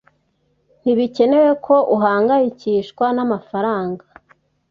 [0.81, 4.03] Ntibikenewe ko uhangayikishwa n'amafaranga.